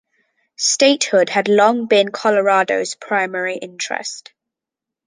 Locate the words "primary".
2.95-3.57